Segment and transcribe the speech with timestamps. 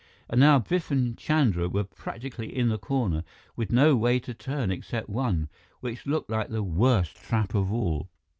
[0.27, 3.23] And now, Biff and Chandra were practically in the corner,
[3.55, 5.47] with no way to turn, except one,
[5.79, 8.09] which looked like the worst trap of all.